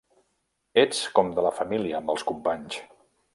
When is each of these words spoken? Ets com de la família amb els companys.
Ets 0.83 1.01
com 1.19 1.29
de 1.35 1.43
la 1.49 1.51
família 1.59 2.01
amb 2.01 2.15
els 2.15 2.27
companys. 2.31 2.81